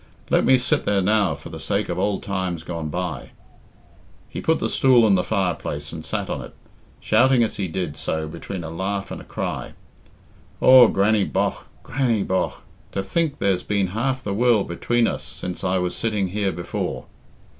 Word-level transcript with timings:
Let 0.31 0.45
me 0.45 0.57
sit 0.57 0.85
there 0.85 1.03
now 1.03 1.35
for 1.35 1.49
the 1.49 1.59
sake 1.59 1.87
of 1.87 1.99
ould 1.99 2.23
times 2.23 2.63
gone 2.63 2.89
by." 2.89 3.29
He 4.29 4.41
put 4.41 4.57
the 4.57 4.67
stool 4.67 5.05
in 5.05 5.13
the 5.13 5.23
fireplace 5.23 5.91
and 5.93 6.03
sat 6.03 6.27
on 6.27 6.41
it, 6.41 6.55
shouting 6.99 7.43
as 7.43 7.57
he 7.57 7.67
did 7.67 7.95
so 7.95 8.27
between 8.27 8.63
a 8.63 8.71
laugh 8.71 9.11
and 9.11 9.21
a 9.21 9.23
cry, 9.23 9.73
"Aw, 10.59 10.87
Grannie, 10.87 11.25
bogh 11.25 11.65
Grannie, 11.83 12.23
bogh! 12.23 12.61
to 12.93 13.03
think 13.03 13.37
there's 13.37 13.61
been 13.61 13.89
half 13.89 14.23
the 14.23 14.33
world 14.33 14.67
between 14.67 15.05
us 15.05 15.21
since 15.23 15.63
I 15.63 15.77
was 15.77 15.95
sitting 15.95 16.29
here 16.29 16.51
before!" 16.51 17.05